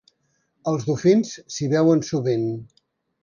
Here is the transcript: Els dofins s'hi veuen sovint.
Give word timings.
Els 0.71 0.85
dofins 0.87 1.35
s'hi 1.55 1.69
veuen 1.75 2.03
sovint. 2.09 2.47